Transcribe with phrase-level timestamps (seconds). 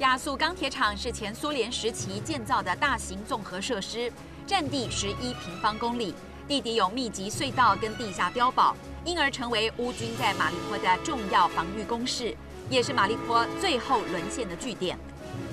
[0.00, 4.12] 亚速钢铁厂是前苏联时期建造的大型综合设施，
[4.44, 6.12] 占地十一平方公里，
[6.48, 12.36] 地底有密集隧道跟地下碉堡，因而成为乌军在马利坡的重要防御工事，
[12.68, 14.98] 也是马利坡最后沦陷的据点。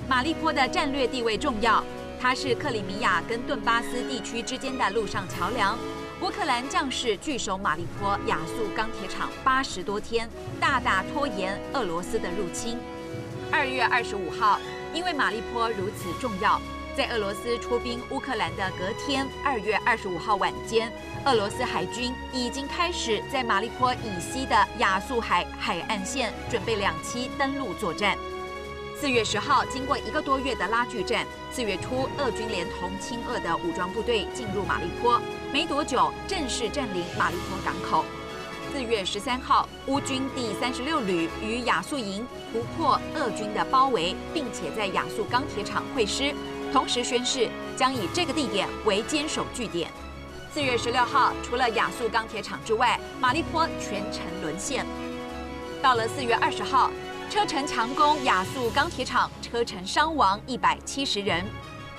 [0.10, 1.84] 马利坡的战略地位重要，
[2.20, 5.78] 它是克里米亚跟顿巴斯地区之间的陆上桥梁。
[6.20, 10.28] 乌克兰将士据守马利坡亚速钢铁厂八十多天，
[10.60, 12.80] 大大拖延俄罗斯的入侵。
[13.52, 14.58] 二月二十五号，
[14.94, 16.60] 因为马利坡如此重要，
[16.96, 20.92] 在俄罗斯出兵乌克兰的隔天，二月二十五号晚间，
[21.26, 28.18] 俄罗斯海军已经开始在马利坡以西的亚速海海岸线准备两栖登陆作战。
[28.98, 38.06] 四月十号，经过一个多月的拉锯战，四月初，俄军连同亲俄的武装部队进入马利坡，没多久正式占领马利坡港口。
[38.72, 46.34] 四月十三号，乌军第三十六旅与亚速营突破俄军的包围，并且在亚速钢铁厂会师，
[46.72, 49.92] 同时宣誓将以这个地点为坚守据点。
[50.54, 54.86] 四月十六号，除了亚速钢铁厂之外，马利坡全城沦陷。
[55.82, 56.90] 到了四月二十号，
[57.30, 61.46] 车臣强攻亚速钢铁厂，车臣伤亡一百七十人。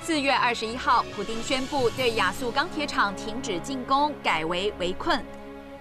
[0.02, 5.22] 四月二十一号，普丁宣布对亚速钢铁厂停止进攻，改为围困。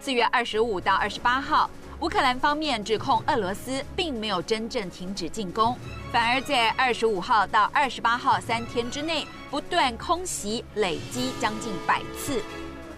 [0.02, 5.78] 四月二十五到二十八号，乌克兰方面指控俄罗斯并没有真正停止进攻，
[6.12, 12.42] 反而在二十五号到二十八号三天之内不断空袭，累积将近百次。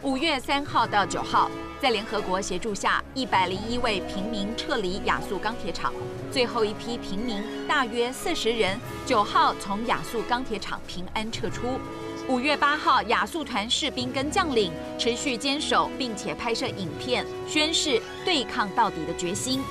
[0.02, 5.94] 五月三号到九号，在联合国协助下，一百零一位平民撤离亚速钢铁厂，
[6.32, 11.78] 最后一批平民大约四十人，九号从亚速钢铁厂平安撤出。
[12.30, 19.62] 五月八号，亚速团士兵跟将领持续坚守，并且拍摄影片，宣誓对抗到底的决心。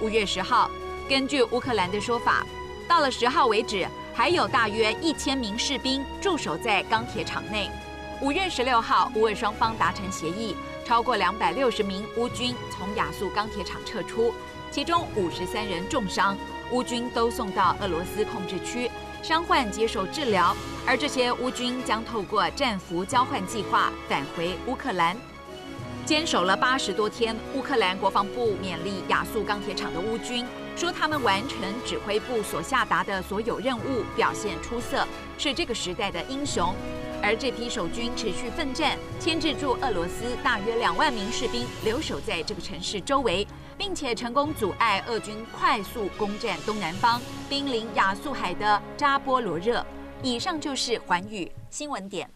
[0.00, 0.68] 五月十号，
[1.08, 2.44] 根据乌克兰的说法，
[2.88, 7.70] 到了十号为止，还有大约一千名士兵驻守在钢铁厂内。
[8.22, 10.56] 五月十六号，乌俄双方达成协议，
[10.86, 14.32] 超过两百六十名乌军从亚速钢铁厂撤出，
[14.70, 16.34] 其中五十三人重伤，
[16.70, 18.90] 乌军都送到俄罗斯控制区。
[19.22, 20.56] 伤患接受治疗，
[20.86, 25.14] 而这些乌军将透过战俘交换计划返回乌克兰。
[26.06, 35.06] 坚守了八十多天，乌克兰国防部勉励亚速钢铁厂的乌军，说他们完成指挥部所下达的所有任务，表现出色，
[35.36, 36.74] 是这个时代的英雄。
[37.22, 43.46] 而这批守军持续奋战，牵制住俄罗斯大约两万名士兵留守在这个城市周围。
[43.78, 49.84] 并且成功阻碍俄军快速攻占东南方濒临亚速海的扎波罗热。
[50.22, 52.26] 以上就是环宇新闻点。